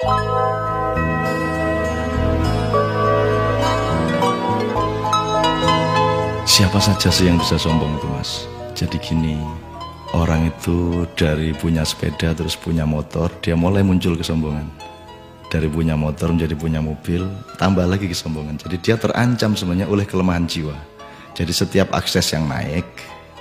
[0.00, 0.16] Siapa
[6.80, 8.48] saja sih yang bisa sombong itu mas?
[8.72, 9.36] Jadi gini
[10.16, 14.64] Orang itu dari punya sepeda terus punya motor Dia mulai muncul kesombongan.
[15.52, 17.28] Dari punya motor menjadi punya mobil
[17.60, 18.56] Tambah lagi kesombongan.
[18.56, 20.80] Jadi dia terancam sebenarnya oleh kelemahan jiwa.
[21.36, 22.88] Jadi setiap akses yang naik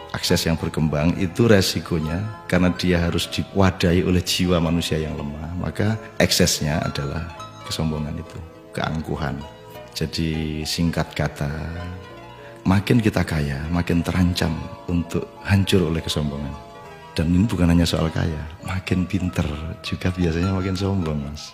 [0.10, 5.98] Akses yang berkembang itu resikonya Karena dia harus diwadai oleh jiwa manusia yang lemah Maka
[6.18, 7.30] eksesnya adalah
[7.70, 8.40] kesombongan itu
[8.73, 9.38] Keangkuhan
[9.94, 11.50] Jadi singkat kata
[12.70, 14.53] makin kita kaya, makin terancam
[14.86, 16.53] untuk hancur oleh kesombongan.
[17.17, 19.45] Dan ini bukan hanya soal kaya, makin pinter
[19.81, 21.52] juga biasanya makin sombong mas.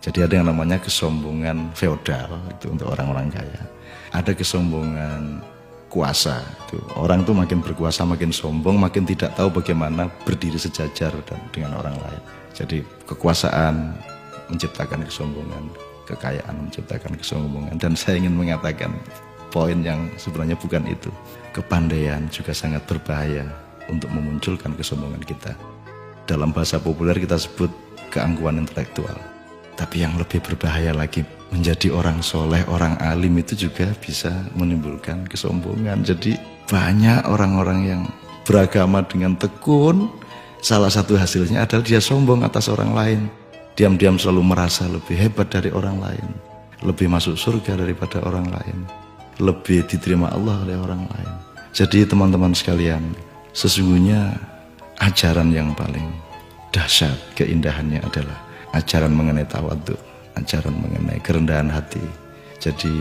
[0.00, 3.60] Jadi ada yang namanya kesombongan feodal itu untuk orang-orang kaya.
[4.12, 5.40] Ada kesombongan
[5.94, 11.14] kuasa itu orang tuh makin berkuasa makin sombong makin tidak tahu bagaimana berdiri sejajar
[11.54, 12.22] dengan orang lain.
[12.50, 13.94] Jadi kekuasaan
[14.50, 15.70] menciptakan kesombongan,
[16.10, 18.90] kekayaan menciptakan kesombongan dan saya ingin mengatakan
[19.54, 21.14] poin yang sebenarnya bukan itu.
[21.54, 23.46] Kepandaian juga sangat berbahaya
[23.86, 25.54] untuk memunculkan kesombongan kita.
[26.26, 27.70] Dalam bahasa populer kita sebut
[28.10, 29.14] keangkuhan intelektual.
[29.78, 31.22] Tapi yang lebih berbahaya lagi,
[31.54, 36.02] menjadi orang soleh, orang alim itu juga bisa menimbulkan kesombongan.
[36.02, 36.34] Jadi
[36.66, 38.02] banyak orang-orang yang
[38.42, 40.10] beragama dengan tekun,
[40.58, 43.20] salah satu hasilnya adalah dia sombong atas orang lain.
[43.78, 46.26] Diam-diam selalu merasa lebih hebat dari orang lain,
[46.82, 49.04] lebih masuk surga daripada orang lain
[49.42, 51.32] lebih diterima Allah oleh orang lain.
[51.74, 53.02] Jadi teman-teman sekalian,
[53.50, 54.38] sesungguhnya
[55.02, 56.06] ajaran yang paling
[56.70, 58.38] dahsyat keindahannya adalah
[58.74, 59.98] ajaran mengenai tawadhu,
[60.38, 62.02] ajaran mengenai kerendahan hati.
[62.58, 62.92] Jadi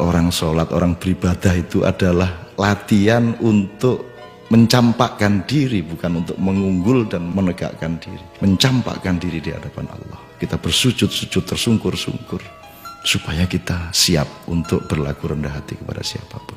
[0.00, 4.14] orang sholat, orang beribadah itu adalah latihan untuk
[4.52, 11.08] mencampakkan diri bukan untuk mengunggul dan menegakkan diri mencampakkan diri di hadapan Allah kita bersujud
[11.08, 12.44] sujud tersungkur sungkur
[13.04, 16.53] supaya kita siap untuk berlaku rendah hati kepada siapa pun.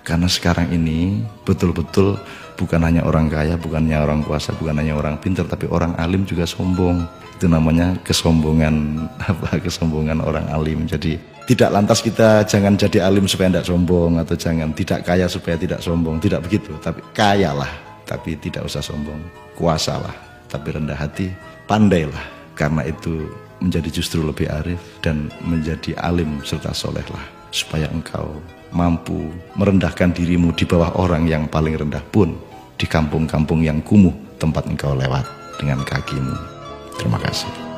[0.00, 2.16] Karena sekarang ini betul-betul
[2.56, 6.24] bukan hanya orang kaya, bukan hanya orang kuasa, bukan hanya orang pintar, tapi orang alim
[6.24, 7.04] juga sombong.
[7.36, 9.00] Itu namanya kesombongan
[9.32, 9.60] apa?
[9.60, 10.84] Kesombongan orang alim.
[10.84, 11.16] Jadi
[11.48, 15.80] tidak lantas kita jangan jadi alim supaya tidak sombong atau jangan tidak kaya supaya tidak
[15.80, 16.72] sombong, tidak begitu.
[16.80, 17.70] Tapi kayalah,
[18.04, 19.20] tapi tidak usah sombong.
[19.56, 20.12] Kuasalah,
[20.48, 21.32] tapi rendah hati,
[21.68, 22.40] pandailah.
[22.56, 23.24] Karena itu
[23.60, 28.38] menjadi justru lebih arif dan menjadi alim serta solehlah supaya engkau
[28.70, 32.38] mampu merendahkan dirimu di bawah orang yang paling rendah pun
[32.78, 35.26] di kampung-kampung yang kumuh tempat engkau lewat
[35.60, 36.34] dengan kakimu.
[36.96, 37.69] Terima kasih.